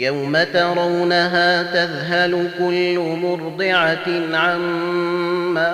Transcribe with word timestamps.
يوم 0.00 0.42
ترونها 0.42 1.62
تذهل 1.62 2.50
كل 2.58 2.98
مرضعة 2.98 4.36
عما 4.36 5.72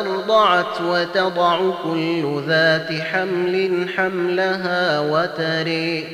أرضعت 0.00 0.80
وتضع 0.80 1.70
كل 1.84 2.42
ذات 2.48 2.92
حمل 2.92 3.86
حملها 3.96 5.00
وتري 5.00 6.04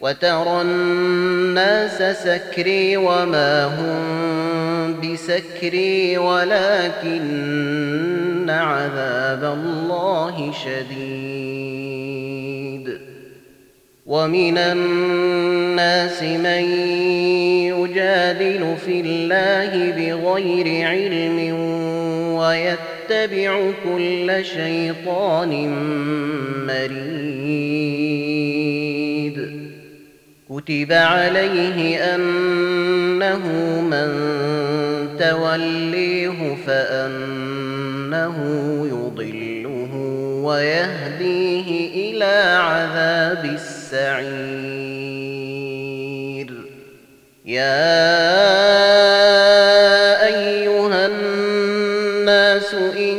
وترى 0.00 0.62
الناس 0.62 2.02
سكري 2.22 2.96
وما 2.96 3.64
هم 3.64 5.00
بسكري 5.00 6.18
ولكن 6.18 7.20
عذاب 8.50 9.44
الله 9.44 10.52
شديد 10.64 11.36
ومن 14.06 14.58
الناس 14.58 16.22
من 16.22 16.64
يجادل 17.74 18.76
في 18.86 19.00
الله 19.00 19.90
بغير 19.90 20.88
علم 20.88 21.38
ويتبع 22.38 23.70
كل 23.84 24.44
شيطان 24.44 25.52
مريد. 26.66 27.06
كتب 30.50 30.92
عليه 30.92 32.14
أنه 32.14 33.46
من 33.80 34.08
توليه 35.18 36.56
فأنه 36.66 38.36
يضله 38.86 39.92
ويهديه 40.44 41.68
إلى 42.10 42.34
عذاب 42.60 43.44
السعير. 43.44 43.75
يا 47.46 47.86
أيها 50.26 51.06
الناس 51.06 52.74
إن 52.74 53.18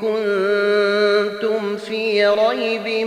كنتم 0.00 1.76
في 1.76 2.26
ريب 2.26 3.06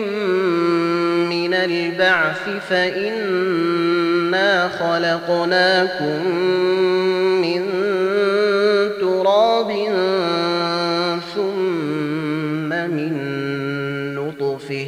من 1.29 1.53
البعث 1.53 2.49
فإنا 2.69 4.69
خلقناكم 4.69 6.25
من 7.41 7.69
تراب 8.99 9.71
ثم 11.35 12.69
من 12.69 13.11
نطفه 14.15 14.87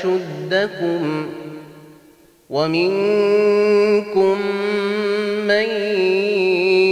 اشدكم 0.00 1.26
ومنكم 2.50 4.38
من 5.46 5.68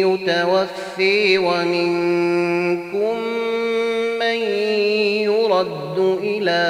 يتوفي 0.04 1.38
ومنكم 1.38 3.16
من 4.20 4.38
يرد 5.24 6.18
إلى 6.22 6.60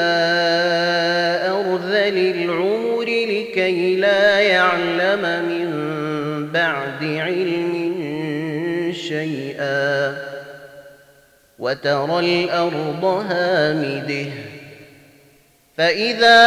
أرذل 1.51 2.19
العمر 2.19 3.05
لكي 3.05 3.97
لا 3.97 4.41
يعلم 4.41 5.23
من 5.49 5.69
بعد 6.53 7.05
علم 7.05 7.75
شيئا 8.93 10.17
وترى 11.59 12.19
الأرض 12.21 13.05
هامده 13.05 14.27
فإذا 15.79 16.43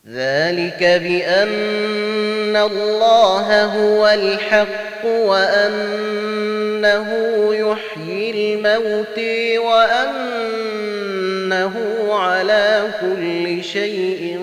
ذلك 0.08 0.80
بأن 1.02 2.56
الله 2.56 3.64
هو 3.64 4.08
الحق. 4.08 4.89
وأنه 5.04 7.08
يحيي 7.52 8.30
الموت 8.30 9.18
وأنه 9.66 11.74
على 12.10 12.82
كل 13.00 13.64
شيء 13.64 14.40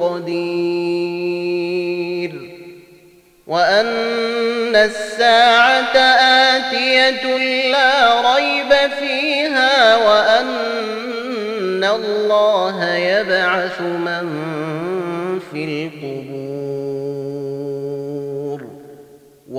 قدير. 0.00 1.10
وأن 3.46 4.76
الساعة 4.76 5.96
آتية 5.96 7.36
لا 7.72 8.20
ريب 8.34 8.72
فيها 8.98 9.96
وأن 9.96 11.84
الله 11.84 12.94
يبعث 12.94 13.80
من 13.80 14.28
في 15.52 15.64
القبور. 15.64 17.19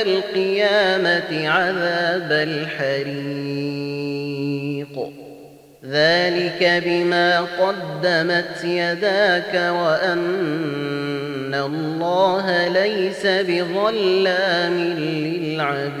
يوم 0.00 0.16
القيامة 0.16 1.48
عذاب 1.48 2.32
الحريق. 2.32 3.20
ذلك 5.84 6.82
بما 6.86 7.40
قدمت 7.40 8.64
يداك 8.64 9.54
إن 10.12 11.54
الله 11.54 12.68
ليس 12.68 13.26
بظلام 13.26 14.74
للعبيد. 14.98 16.00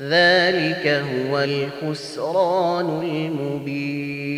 ذلك 0.00 0.86
هو 0.86 1.38
الخسران 1.38 3.00
المبين. 3.02 4.28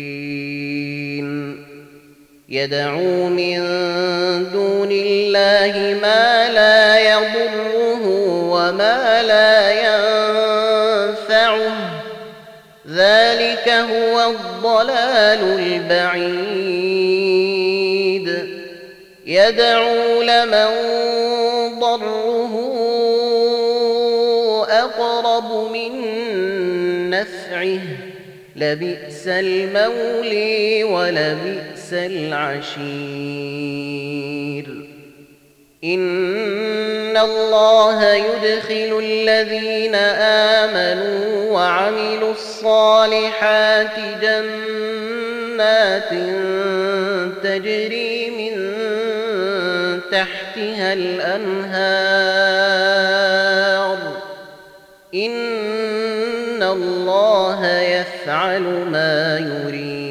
يدعو 2.49 3.29
من 3.29 3.57
دون 4.53 4.91
الله 4.91 5.99
ما 6.01 6.49
لا 6.49 6.99
يضره 7.13 8.07
وما 8.51 9.23
لا 9.23 9.71
ينفعه. 9.71 11.21
ذلك 12.89 13.69
هو 13.69 14.29
الضلال 14.29 15.39
البعيد. 15.59 16.71
يدعو 19.25 20.21
لمن 20.21 20.69
ضره 21.79 22.70
اقرب 25.31 25.71
من 25.71 25.91
نفعه. 27.09 27.79
لبئس 28.55 29.27
المولي 29.27 30.83
ولبئس 30.83 31.93
العشير. 31.93 32.81
إن 35.83 37.17
الله 37.17 38.13
يدخل 38.13 38.99
الذين 39.03 39.95
آمنوا 40.55 41.51
وعملوا 41.51 42.31
الصالحات 42.31 43.95
جنات 44.21 46.09
تجري 47.43 48.29
من 48.29 48.81
تحتها 50.11 50.93
الأنهار. 50.93 52.90
الله 56.73 57.81
يفعل 57.81 58.61
ما 58.91 59.39
يريد. 59.39 60.01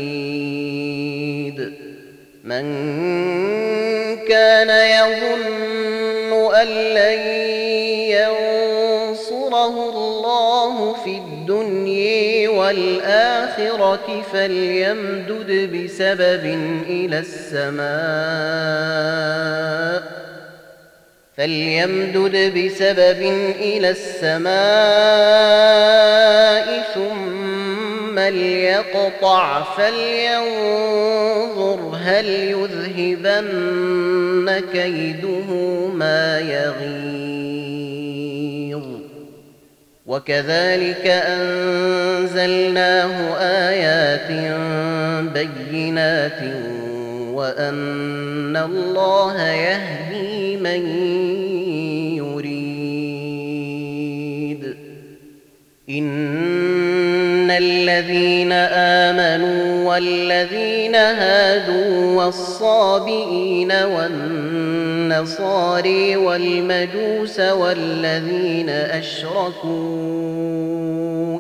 من 2.45 2.65
كان 4.17 4.71
يظن 4.71 6.55
أن 6.55 6.67
لن 6.69 7.21
ينصره 9.11 9.91
الله 9.91 10.93
في 10.93 11.11
الدنيا 11.11 12.49
والآخرة 12.49 14.23
فليمدد 14.33 15.51
بسبب 15.75 16.45
إلى 16.87 17.19
السماء. 17.19 17.91
فليمدد 21.41 22.37
بسبب 22.37 23.21
إلى 23.61 23.91
السماء 23.91 24.51
ثم 26.95 28.19
ليقطع 28.19 29.63
فلينظر 29.77 31.01
هل 32.03 32.27
يذهبن 32.97 33.69
كيده 34.73 35.51
ما 35.95 36.39
يغيظ. 36.41 37.01
وكذلك 40.07 41.07
أنزلناه 41.07 42.57
آيات 43.39 44.31
بينات 45.35 46.70
وأن 47.41 48.57
الله 48.57 49.43
يهدي 49.43 50.57
من 50.57 50.87
يريد. 52.17 53.01
إن 55.91 57.51
الذين 57.51 58.53
آمنوا 58.53 59.89
والذين 59.89 60.95
هادوا 60.95 62.25
والصابئين 62.25 63.73
والنصاري 63.73 65.37
والمجوس 66.17 67.41
والذين 67.41 68.69
أشركوا 68.69 69.71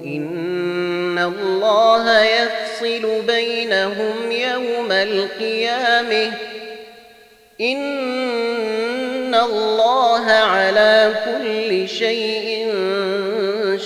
إن 0.06 1.18
الله 1.18 2.10
يفصل 2.82 3.22
بينهم 3.22 4.32
يوم 4.32 4.92
القيامة. 4.92 6.32
إن 7.60 9.34
الله 9.34 10.24
على 10.30 11.14
كل 11.24 11.88
شيء 11.88 12.72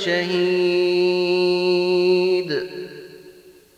شهيد. 0.04 0.94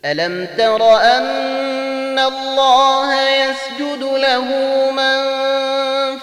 ألم 0.05 0.47
تر 0.57 0.95
أن 0.95 2.19
الله 2.19 3.21
يسجد 3.29 4.03
له 4.03 4.45
من 4.91 5.17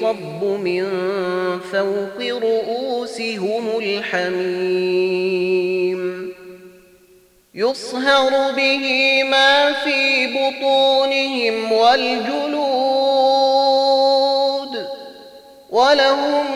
يصب 0.00 0.44
من 0.44 0.84
فوق 1.72 2.18
رؤوسهم 2.20 3.78
الحميم. 3.78 5.20
يصهر 7.54 8.52
به 8.52 9.22
ما 9.24 9.72
في 9.72 10.26
بطونهم 10.26 11.72
والجلود. 11.72 12.60
ولهم 15.70 16.46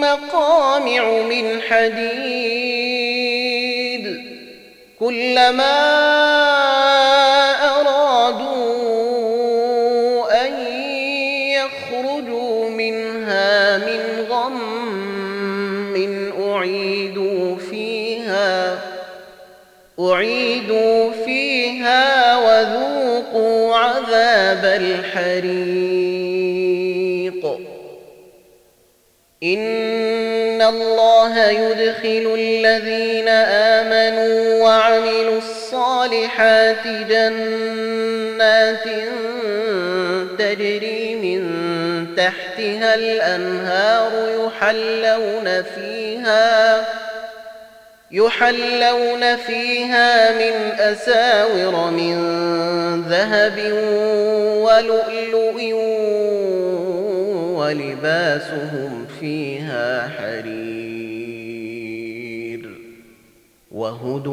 مقامع 0.00 1.22
من 1.22 1.60
حديد. 1.62 2.70
كلما 5.00 6.49
الحريق. 24.80 26.00
إن 29.42 30.62
الله 30.62 31.50
يدخل 31.50 32.34
الذين 32.38 33.28
آمنوا 33.78 34.62
وعملوا 34.64 35.38
الصالحات 35.38 36.86
جنات 36.86 38.84
تجري 40.38 41.14
من 41.14 41.40
تحتها 42.16 42.94
الأنهار 42.94 44.12
يحلون 44.46 45.62
فيها 45.62 46.84
يحلون 48.12 49.36
فيها 49.36 50.32
من 50.32 50.52
أساور 50.80 51.90
من 51.90 52.14
ذهب 53.02 53.58
ولؤلؤ 54.62 55.74
ولباسهم 57.58 59.06
فيها 59.20 60.08
حرير 60.08 60.60
وهدوا 63.72 64.30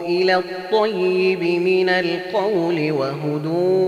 إلى 0.00 0.36
الطيب 0.36 1.42
من 1.42 1.88
القول 1.88 2.92
وهدوا 2.92 3.86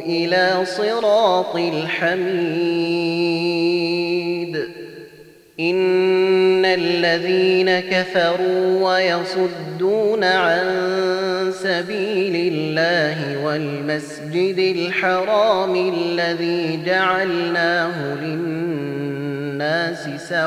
إلى 0.00 0.64
صراط 0.64 1.56
الحميد 1.56 3.43
إن 5.60 6.64
الذين 6.64 7.80
كفروا 7.80 8.92
ويصدون 8.92 10.24
عن 10.24 10.64
سبيل 11.62 12.52
الله 12.52 13.44
والمسجد 13.44 14.58
الحرام 14.76 15.92
الذي 15.94 16.80
جعلناه 16.86 18.14
للناس 18.14 20.08
سواء 20.28 20.44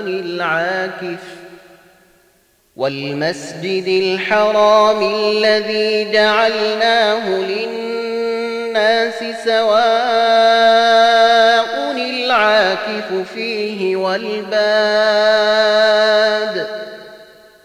العاكف 0.00 1.24
والمسجد 2.76 3.88
الحرام 3.88 5.14
الذي 5.14 6.12
جعلناه 6.12 7.28
للناس 7.28 9.14
سواء 9.44 10.86
العاكف 12.46 13.32
فيه 13.34 13.96
والباد 13.96 14.56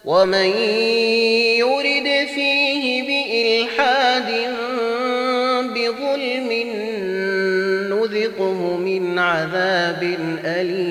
ومن 0.05 0.49
يرد 1.57 2.27
فيه 2.35 3.03
بإلحاد 3.03 4.31
بظلم 5.75 6.51
نذقه 7.93 8.77
من 8.77 9.19
عذاب 9.19 10.17
أليم 10.45 10.90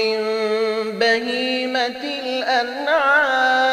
من 0.00 0.18
بهيمة 0.98 2.02
الأنعام 2.24 3.70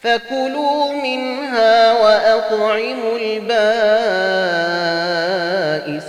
فكلوا 0.00 0.92
منها 0.92 1.92
وأطعموا 1.92 3.18
البائس 3.18 3.50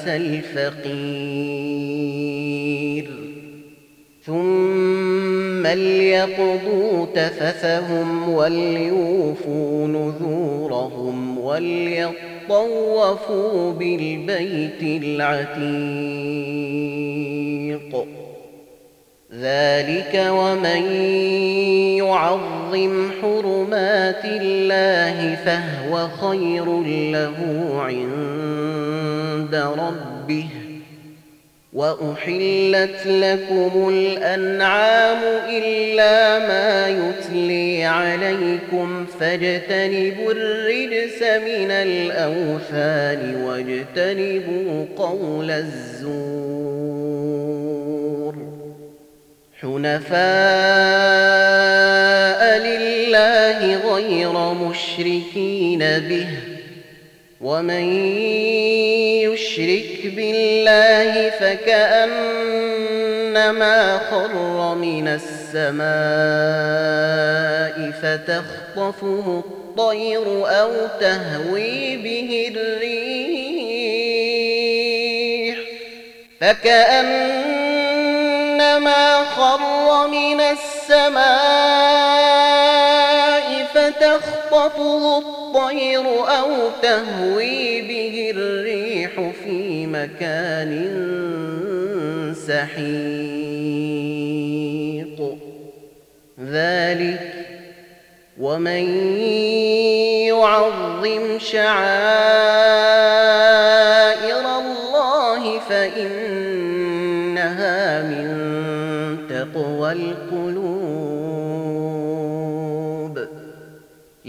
الفقير 0.07 1.51
ثم 4.25 5.67
ليقضوا 5.67 7.05
تفثهم 7.15 8.29
وليوفوا 8.29 9.87
نذورهم 9.87 11.37
وليطوفوا 12.49 13.73
بالبيت 13.73 15.03
العتيق. 15.03 15.61
ذلك 19.33 20.25
ومن 20.29 20.83
يعظم 21.97 23.11
حرمات 23.21 24.25
الله 24.25 25.35
فهو 25.35 26.07
خير 26.07 26.65
له 27.11 27.35
عند 27.81 29.55
ربه. 29.55 30.70
وأحلت 31.73 33.05
لكم 33.05 33.89
الأنعام 33.89 35.17
إلا 35.49 36.39
ما 36.39 36.87
يتلي 36.87 37.85
عليكم 37.85 39.05
فاجتنبوا 39.19 40.31
الرجس 40.31 41.21
من 41.21 41.71
الأوثان 41.71 43.43
واجتنبوا 43.43 44.85
قول 44.97 45.51
الزور. 45.51 46.91
حنفاء 49.61 50.21
لله 52.59 53.93
غير 53.93 54.53
مشركين 54.53 55.79
به 55.79 56.50
ومن 57.41 58.05
يشرك 59.25 60.13
بالله 60.15 61.29
فكأنما 61.29 62.37
خر 63.97 64.75
من 64.75 65.07
السماء 65.07 65.91
فتخطفه 68.01 69.43
الطير 69.45 70.25
أو 70.61 70.71
تهوي 70.99 71.97
به 71.97 72.53
الريح 72.55 74.01
فكأنما 76.41 77.63
خر 79.25 80.07
من 80.07 80.41
السماء 80.41 81.31
فتخطفه 83.73 85.17
الطير 85.17 85.40
أو 85.55 86.69
تهوي 86.81 87.81
به 87.81 88.31
الريح 88.35 89.31
في 89.43 89.87
مكان 89.87 90.71
سحيق. 92.47 93.21
ذلك 96.51 97.41
ومن 98.39 98.83
يعظم 100.27 101.39
شعائر 101.39 101.81
الله 104.59 105.59
فإنها 105.69 106.81
من 108.01 108.27
تقوى 109.29 109.91
القلوب 109.91 110.30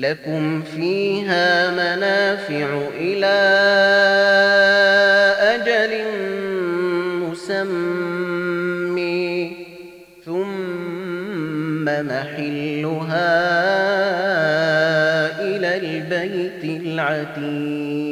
لكم 0.03 0.63
فيها 0.63 1.71
منافع 1.71 2.81
إلى 2.99 3.39
أجل 5.55 5.93
مسمي 7.23 9.33
ثم 10.25 11.85
محلها 11.85 13.33
إلى 15.41 15.77
البيت 15.77 16.65
العتيق. 16.83 18.12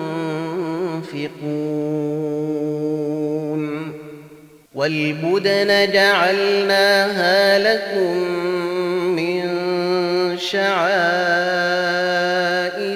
والبدن 4.75 5.91
جعلناها 5.91 7.59
لكم 7.59 8.17
من 9.15 9.41
شعائر 10.37 10.71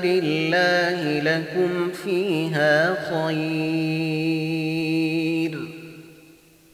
الله 0.04 1.20
لكم 1.20 1.92
فيها 2.04 2.94
خير. 3.10 4.06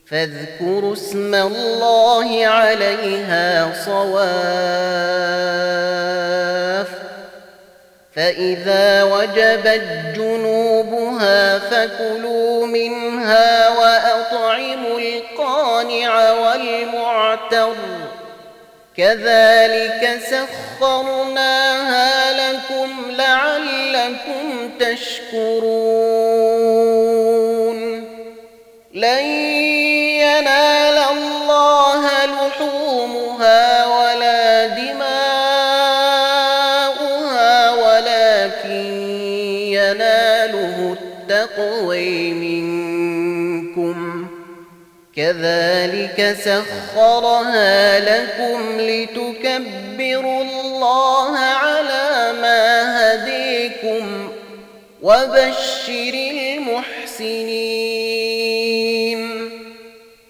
فاذكروا 0.06 0.94
اسم 0.94 1.36
الله 1.36 2.46
عليها 2.46 3.74
صواف 3.86 5.22
فإذا 8.16 9.04
وجبت 9.04 9.84
جنوبها 10.16 11.60
فكلوا 11.60 12.66
منها 12.68 13.70
وأطعموا 13.70 15.00
القانع 15.00 16.32
والمعتر. 16.32 17.76
كذلك 18.98 20.20
سخرناها 20.80 22.10
لكم 22.34 22.90
لعلكم 23.12 24.70
تشكرون. 24.80 26.22
لن 28.94 29.26
التقوي 41.52 42.34
منكم 42.34 44.28
كذلك 45.16 46.38
سخرها 46.44 48.00
لكم 48.00 48.80
لتكبروا 48.80 50.42
الله 50.42 51.38
على 51.38 52.34
ما 52.42 52.64
هديكم 52.98 54.32
وبشر 55.02 56.14
المحسنين. 56.14 57.42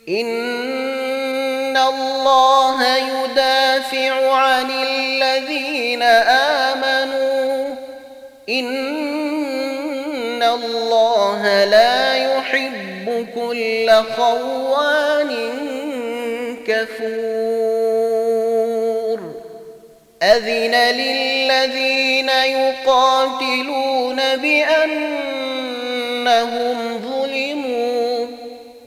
إن 0.10 1.78
الله 1.78 2.98
يدافع 2.98 4.34
عن 4.34 4.72
الذين 4.72 6.04
آمنوا. 6.04 7.76
إن 8.50 9.01
الله 11.32 11.66
لا 11.66 12.16
يحب 12.16 13.28
كل 13.36 13.92
خوان 14.18 15.32
كفور. 16.68 18.12
أذن 20.24 20.76
للذين 20.76 22.30
يقاتلون 22.30 24.20
بأنهم 24.38 25.18
ظلموا 27.00 28.28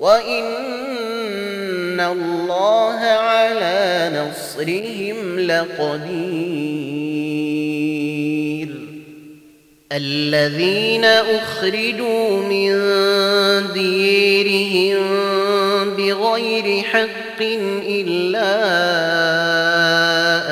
وإن 0.00 2.00
الله 2.00 3.00
على 3.00 4.11
نصرهم 4.14 5.40
لقدير. 5.40 6.93
الذين 9.94 11.04
أخرجوا 11.04 12.42
من 12.42 12.72
ديرهم 13.72 15.04
بغير 15.96 16.83
حق 16.83 17.40
إلا 17.88 18.54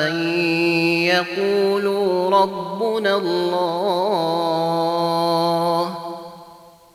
أن 0.07 0.15
يقولوا 1.03 2.29
ربنا 2.29 3.17
الله 3.17 4.03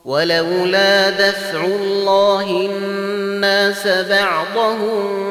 ولولا 0.05 1.09
دفع 1.09 1.65
الله 1.65 2.69
الناس 2.71 3.87
بعضهم 3.87 5.28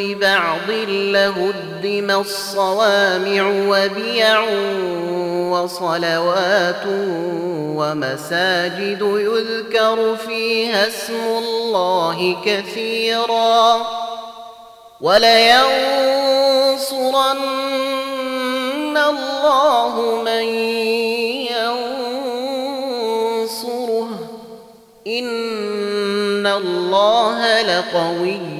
ببعض 0.00 0.70
لهدم 0.88 2.10
الصوامع 2.10 3.52
وبيع 3.68 4.40
وصلوات 5.52 6.84
ومساجد 7.76 9.02
يذكر 9.02 10.16
فيها 10.16 10.88
اسم 10.88 11.14
الله 11.38 12.36
كثيرا 12.44 13.86
ولينصرن 15.00 15.36
الله 18.96 20.22
من 20.24 20.44
ينصره 23.50 24.08
إن 25.06 26.46
الله 26.46 27.62
لقوي 27.62 28.59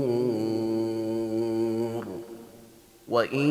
وإن 3.11 3.49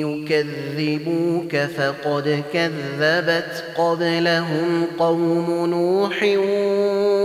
يكذبوك 0.00 1.56
فقد 1.56 2.42
كذبت 2.52 3.64
قبلهم 3.78 4.86
قوم 4.98 5.66
نوح 5.66 6.22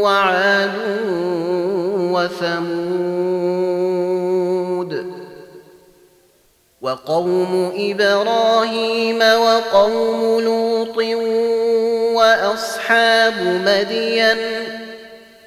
وعاد 0.04 0.72
وثمود 2.14 3.38
وقوم 6.82 7.72
إبراهيم 7.76 9.20
وقوم 9.22 10.42
لوط 10.42 10.98
وأصحاب 12.18 13.34
مدين 13.66 14.38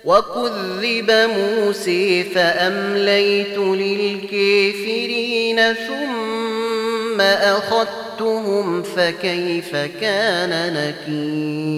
وكذب 0.05 1.11
موسى 1.11 2.25
فأمليت 2.25 3.59
للكافرين 3.59 5.61
ثم 5.75 7.21
أخذتهم 7.21 8.83
فكيف 8.83 9.77
كان 10.01 10.75
نكير؟ 10.75 11.71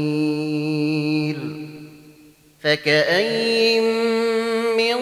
فكأي 2.64 3.80
من 4.76 4.96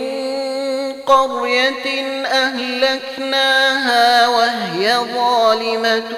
قرية 1.07 1.87
أهلكناها 2.27 4.29
وهي 4.29 4.97
ظالمة 5.15 6.11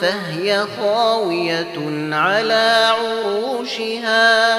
فهي 0.00 0.66
خاوية 0.78 1.74
على 2.12 2.92
عروشها 2.98 4.58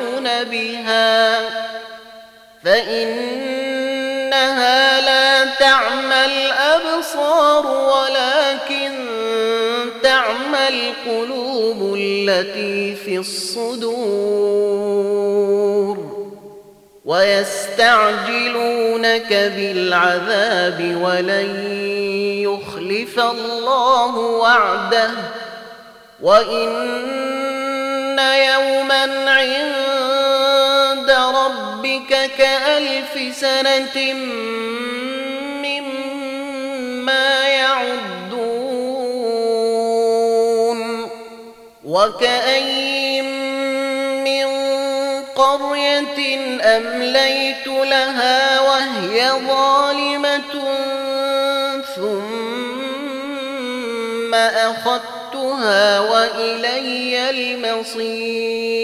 بها 0.43 1.39
فإنها 2.65 4.01
لا 5.01 5.45
تعمى 5.45 6.25
الأبصار 6.25 7.65
ولكن 7.67 8.91
تعمى 10.03 10.67
القلوب 10.67 11.95
التي 11.97 12.95
في 12.95 13.17
الصدور 13.17 14.01
ويستعجلونك 17.05 18.53
بالعذاب 19.33 20.97
ولن 21.01 21.49
يخلف 22.43 23.19
الله 23.19 24.15
وعده 24.17 25.11
وإن 26.21 27.01
يوما 28.19 29.31
عند 29.31 29.90
كألف 32.37 33.37
سنة 33.37 34.13
مما 35.63 37.47
يعدون 37.47 38.31
وكأي 41.85 43.21
من 44.21 44.47
قرية 45.35 46.37
أمليت 46.61 47.67
لها 47.67 48.61
وهي 48.61 49.31
ظالمة 49.47 50.53
ثم 51.95 52.61
أخذتها 54.35 55.99
وإلي 55.99 57.29
المصير 57.29 58.81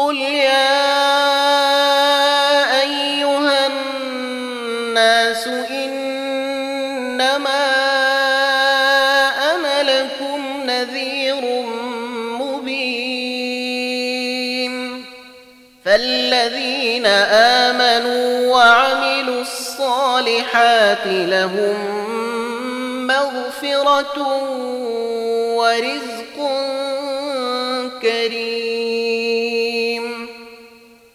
قل 0.00 0.16
يا 0.16 0.80
أيها 2.82 3.66
الناس 3.66 5.46
إنما 5.70 7.20
أنا 9.54 9.82
لكم 9.82 10.40
نذير 10.66 11.44
مبين 12.40 13.44
فالذين 15.84 17.06
آمنوا 17.66 18.46
وعملوا 18.56 19.40
الصالحات 19.40 21.06
لهم 21.06 21.76
مغفرة 23.06 24.18
ورزق 25.56 26.36
كريم 28.02 28.49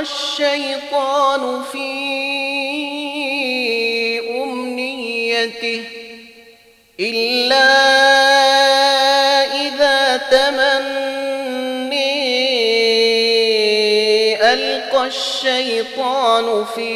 الشيطان 0.00 1.62
في 1.72 1.90
أمنيته 4.42 5.82
إلا 7.00 7.70
إذا 9.66 10.16
تمني 10.16 11.14
ألقى 14.52 15.06
الشيطان 15.06 16.64
في 16.74 16.94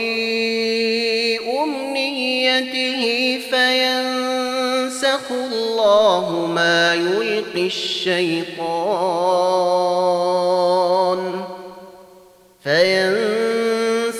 أمنيته 1.62 3.02
فينسخ 3.50 5.30
الله 5.30 6.46
ما 6.46 6.94
يلقي 6.94 7.66
الشيطان 7.66 9.18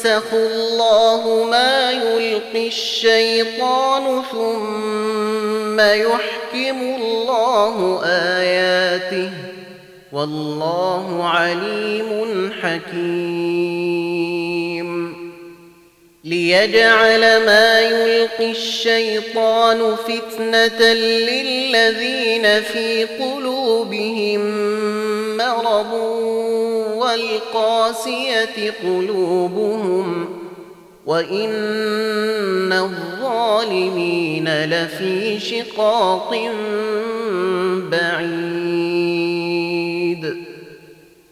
فينسخ 0.03 0.33
الله 0.33 1.45
ما 1.51 1.91
يلقي 1.91 2.69
الشيطان 2.69 4.23
ثم 4.33 5.81
يحكم 5.81 6.81
الله 7.01 8.01
آياته 8.05 9.31
والله 10.13 11.29
عليم 11.29 12.53
حكيم. 12.63 13.99
ليجعل 16.25 17.21
ما 17.21 17.81
يلقي 17.81 18.51
الشيطان 18.51 19.97
فتنة 19.97 20.93
للذين 20.93 22.63
في 22.63 23.05
قلوبهم 23.05 24.41
مرض 25.37 26.18
والقاسية 27.19 28.75
قلوبهم 28.83 30.29
وإن 31.07 32.73
الظالمين 32.73 34.65
لفي 34.65 35.41
شقاق 35.41 36.51
بعيد. 37.91 39.19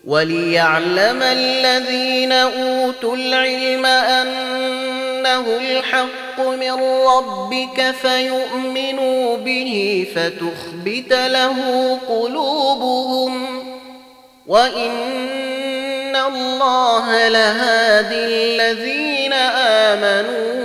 وليعلم 0.04 1.22
الذين 1.22 2.32
أوتوا 2.32 3.16
العلم 3.16 3.86
أنه 3.86 5.44
الحق 5.56 6.40
من 6.40 6.72
ربك 7.06 7.94
فيؤمنوا 8.02 9.36
به 9.36 10.06
فتخبت 10.14 11.12
له 11.12 11.98
قلوبهم 12.08 13.46
وإن 14.46 14.90
الله 16.16 17.28
لهادي 17.28 18.24
الذين 18.24 19.32
آمنوا 19.92 20.56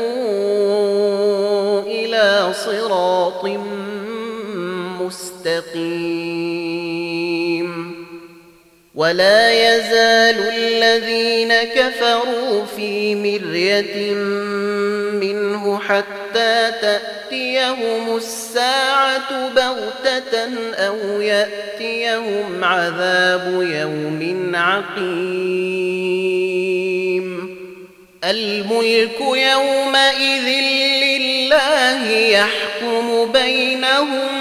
إلى 1.81 2.53
صراط 2.53 3.45
مستقيم 5.01 7.91
ولا 8.95 9.51
يزال 9.51 10.49
الذين 10.53 11.53
كفروا 11.63 12.65
في 12.75 13.15
مرية 13.15 14.13
منه 15.13 15.79
حتى 15.79 16.20
حتى 16.31 16.71
تأتيهم 16.81 18.17
الساعة 18.17 19.49
بغتة 19.55 20.73
أو 20.75 21.21
يأتيهم 21.21 22.63
عذاب 22.63 23.61
يوم 23.61 24.51
عقيم. 24.55 25.91
الملك 28.23 29.19
يومئذ 29.19 30.47
لله 31.03 32.09
يحكم 32.09 33.31
بينهم 33.31 34.40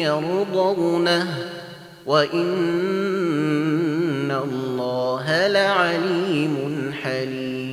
يرضونه 0.00 1.26
وإن 2.06 2.50
الله 4.30 5.48
لعليم 5.48 6.94
حليم. 7.02 7.70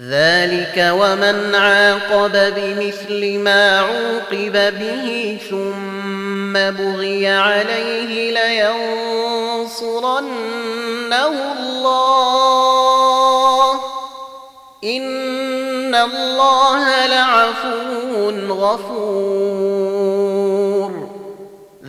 ذلك 0.00 0.92
ومن 0.92 1.54
عاقب 1.54 2.54
بمثل 2.56 3.38
ما 3.38 3.78
عوقب 3.78 4.52
به 4.52 5.38
ثم 5.50 6.52
بغي 6.52 7.28
عليه 7.28 8.32
لينصرنه 8.32 9.94
الله. 11.58 12.54
إن 14.84 15.94
الله 15.94 17.06
لعفو 17.06 17.93
غفور. 18.50 20.04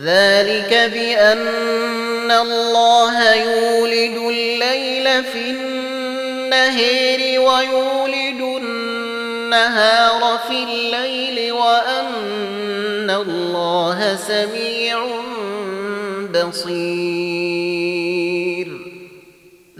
ذلك 0.02 0.90
بأن 0.92 2.30
الله 2.30 3.34
يولد 3.34 4.16
الليل 4.16 5.24
في 5.24 5.50
النهر 5.50 7.20
ويولد 7.40 8.40
النهار 8.40 10.38
في 10.48 10.62
الليل 10.62 11.52
وأن 11.52 13.10
الله 13.10 14.16
سميع 14.28 15.06
بصير. 16.34 18.06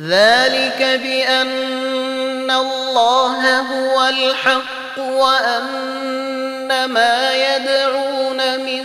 ذلك 0.01 0.81
بأن 1.03 2.51
الله 2.51 3.61
هو 3.61 4.09
الحق 4.09 4.99
وأن 4.99 6.26
ما 6.69 7.33
يدعون 7.35 8.61
من 8.61 8.85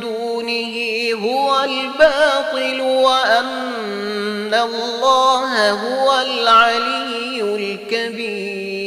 دونه 0.00 0.74
هو 1.14 1.64
الباطل 1.64 2.80
وأن 2.80 4.54
الله 4.54 5.70
هو 5.70 6.20
العلي 6.20 7.42
الكبير. 7.42 8.78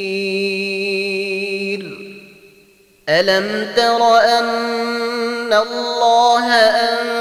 ألم 3.10 3.68
تر 3.76 4.18
أن 4.18 5.54
الله 5.54 6.46
أنزل 6.54 7.20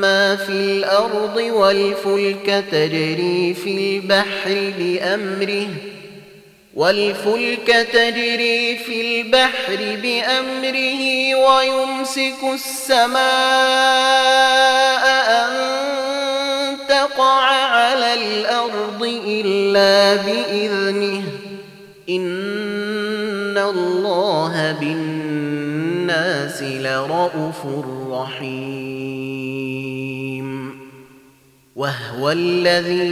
ما 0.00 0.36
في 0.36 0.52
الأرض 0.52 1.36
والفلك 1.36 2.64
تجري 2.70 3.54
في 3.54 3.98
البحر 3.98 4.72
بأمره 4.78 5.68
والفلك 6.74 7.88
تجري 7.92 8.76
في 8.76 9.00
البحر 9.00 9.98
بأمره 10.02 11.34
ويمسك 11.34 12.40
السماء 12.54 13.24
أن 15.28 15.52
تقع 16.88 17.42
على 17.50 18.14
الأرض 18.14 19.02
إلا 19.26 20.22
بإذنه. 20.22 21.22
إن 22.08 23.58
الله 23.58 24.76
بالناس 24.80 26.62
لرءوف 26.62 27.66
رحيم. 28.10 28.95
وهو 31.76 32.30
الذي 32.30 33.04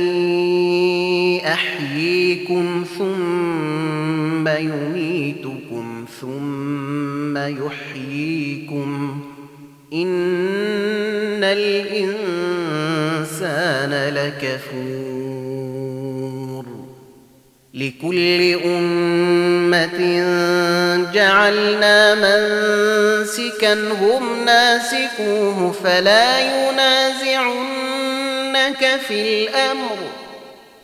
أحييكم 1.47 2.85
ثم 2.99 4.49
يميتكم 4.49 6.05
ثم 6.21 7.37
يحييكم. 7.37 9.21
إن 9.93 11.45
الإنسان 11.45 12.15
لكفور. 14.15 15.45
لكل 17.75 18.55
أمة 18.65 19.99
جعلنا 21.15 22.15
منسكا 22.15 23.75
هم 23.75 24.45
ناسكوه 24.45 25.73
فلا 25.85 26.41
ينازعنك 28.65 29.01
في 29.01 29.21
الأمر. 29.21 29.97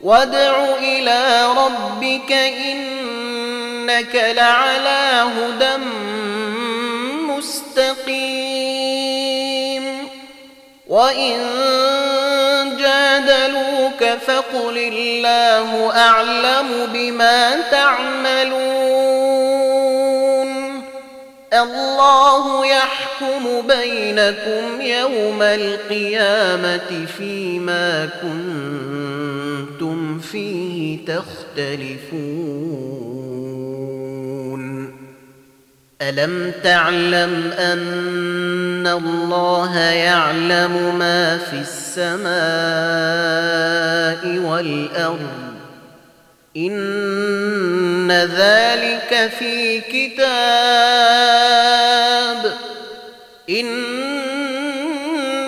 وادع 0.00 0.64
إلى 0.78 1.46
ربك 1.56 2.32
إنك 2.32 4.14
لعلى 4.14 5.26
هدى 5.36 5.76
مستقيم. 7.28 8.20
وإن 10.88 11.36
جادلوك 12.78 14.04
فقل 14.26 14.78
الله 14.92 15.92
أعلم 15.96 16.88
بما 16.92 17.60
تعملون. 17.70 18.79
الله 21.52 22.66
يحكم 22.66 23.66
بينكم 23.66 24.80
يوم 24.80 25.42
القيامة 25.42 27.06
فيما 27.18 28.08
كنتم 28.22 30.18
فيه 30.18 31.04
تختلفون. 31.06 32.30
ألم 36.02 36.52
تعلم 36.62 37.52
أن 37.58 38.86
الله 38.86 39.78
يعلم 39.78 40.98
ما 40.98 41.38
في 41.38 41.56
السماء 41.56 42.30
والأرض؟ 44.38 45.50
ذلك 48.10 49.30
في 49.38 49.80
كتاب 49.80 50.20
إن 53.50 53.90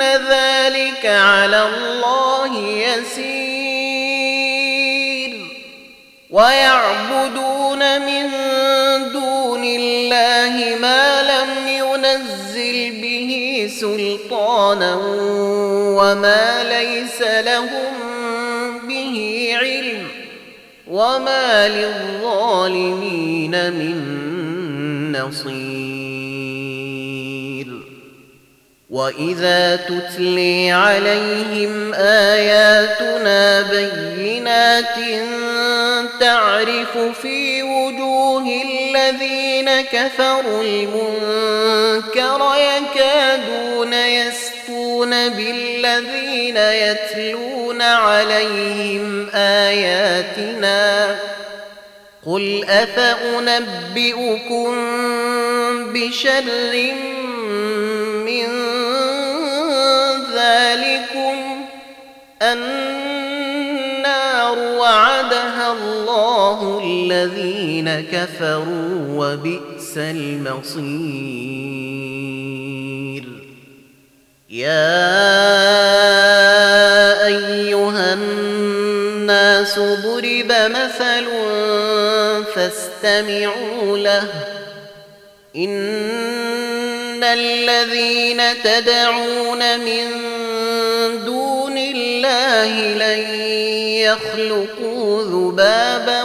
ذلك 0.03 1.07
على 1.07 1.63
الله 1.63 2.59
يسير 2.59 3.83
ويعبدون 6.31 8.01
من 8.01 8.31
دون 9.13 9.65
الله 9.65 10.77
ما 10.81 11.23
لم 11.23 11.69
ينزل 11.69 12.91
به 13.03 13.71
سلطانا 13.81 14.95
وما 15.97 16.65
ليس 16.65 17.23
لهم 17.23 18.02
وما 20.93 21.69
للظالمين 21.69 23.51
من 23.73 23.97
نصير 25.13 25.93
واذا 28.91 29.77
تتلي 29.77 30.73
عليهم 30.73 31.95
اياتنا 31.95 33.63
بينات 33.63 34.97
تعرف 36.21 36.99
في 37.23 37.63
وجوه 37.63 38.47
الذين 38.47 39.81
كفروا 39.81 40.63
المنكر 40.63 42.41
يكادون 42.57 43.93
يسكون 45.03 45.29
بالذين 45.29 46.57
يتلون 46.57 47.83
عليهم 47.83 49.29
اياتنا 49.35 51.17
قل 52.27 52.65
افانبئكم 52.69 54.13
بشر 55.93 56.45
من 58.27 58.47
ذلكم 60.35 61.37
النار 62.43 63.79
وعدها 64.59 65.73
الله 65.73 66.81
الذين 66.85 68.07
كفروا 68.13 68.99
وبئس 69.09 69.99
المصير 69.99 71.73
يا 74.53 75.17
أيها 77.27 78.13
الناس 78.13 79.79
ضرب 79.79 80.53
مثل 80.53 81.27
فاستمعوا 82.55 83.99
له. 83.99 84.29
إن 85.57 87.25
الذين 87.25 88.63
تدعون 88.63 89.81
من 89.81 90.07
دون 91.25 91.79
الله 91.79 92.95
لن 92.95 93.35
يخلقوا 94.05 95.23
ذبابا 95.23 96.23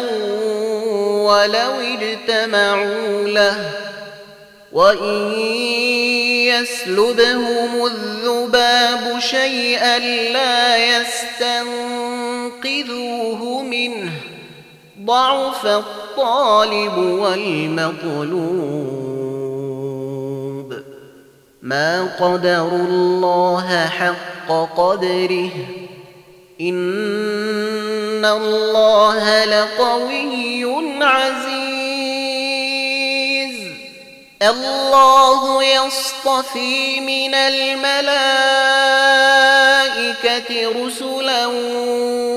ولو 1.27 1.71
اجتمعوا 1.81 3.27
له. 3.27 3.57
وإن 4.71 5.31
يسلبهم 6.47 7.85
الذباب 7.85 9.19
شيئا 9.19 9.99
لا 10.33 10.77
يستنقذوه 10.77 11.63
منه. 13.63 14.11
ضعف 15.05 15.65
الطالب 15.65 16.97
والمطلوب. 16.97 18.33
ما 21.61 22.09
قدروا 22.19 22.71
الله 22.71 23.85
حق 23.85 24.51
قدره. 24.77 25.49
إن 26.61 28.25
الله 28.25 29.45
لقوي 29.45 31.03
عزيز. 31.03 31.66
الله 34.41 35.63
يصطفي 35.63 36.99
من 36.99 37.33
الملائكة 37.35 38.07
رسلا 40.85 41.45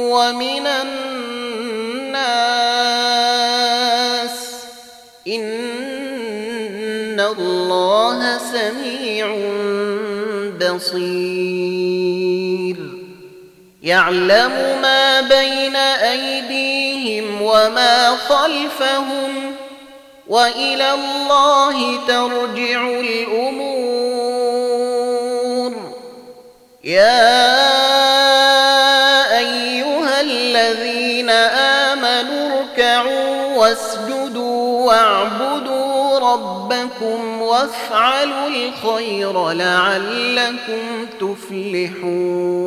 ومن 0.09 0.67
الناس. 0.67 1.11
إن 5.29 7.21
الله 7.21 8.39
سميع 8.39 9.27
بصير. 10.61 11.31
يعلم 13.83 14.79
ما 14.83 15.21
بين 15.21 15.77
أيديهم 15.77 17.43
وما 17.43 18.17
خلفهم 18.17 19.60
وإلى 20.31 20.95
الله 20.95 22.07
ترجع 22.07 22.81
الأمور. 22.87 23.71
يا 26.85 27.39
أيها 29.39 30.21
الذين 30.21 31.31
آمنوا 31.91 32.61
اركعوا 32.61 33.57
واسجدوا 33.57 34.87
واعبدوا 34.87 36.19
ربكم 36.19 37.43
وافعلوا 37.43 38.47
الخير 38.49 39.51
لعلكم 39.53 41.07
تفلحون. 41.21 42.61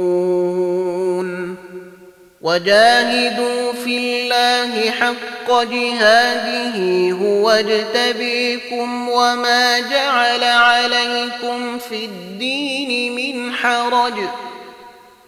وجاهدوا 2.44 3.74
في 3.74 3.98
الله 3.98 4.92
حق 4.92 5.64
جهاده 5.64 7.12
هو 7.12 7.50
اجتبيكم 7.50 9.10
وما 9.10 9.80
جعل 9.80 10.44
عليكم 10.44 11.80
في 11.80 12.06
الدين 12.06 13.16
من 13.16 13.54
حرج. 13.54 14.14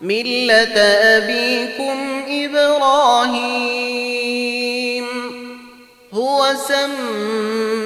مله 0.02 0.78
ابيكم 1.18 2.24
إبراهيم. 2.30 3.86
هو 6.14 6.54
سميكم 6.68 7.86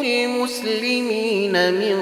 المسلمين 0.00 1.74
من 1.74 1.98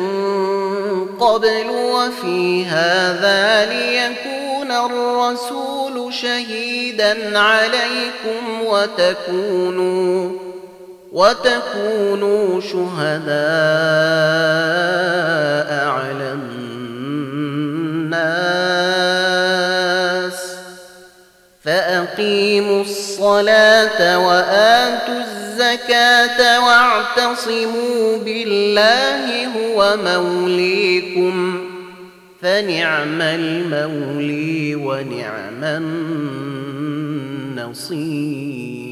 قبل 1.20 1.70
وفي 1.70 2.64
هذا 2.64 3.66
ليكون 3.66 4.70
الرسول 4.70 5.81
شهيدا 6.12 7.38
عليكم 7.38 8.62
وتكونوا 8.64 10.30
وتكونوا 11.12 12.60
شهداء 12.60 13.32
على 15.88 16.32
الناس. 16.32 16.52
فأقيموا 21.64 22.82
الصلاة 22.82 24.18
وآتوا 24.18 25.20
الزكاة 25.20 26.66
واعتصموا 26.66 28.18
بالله 28.18 29.46
هو 29.46 29.96
موليكم. 30.04 31.71
فنعم 32.42 33.22
المولي 33.22 34.74
ونعم 34.74 35.64
النصير. 37.54 38.91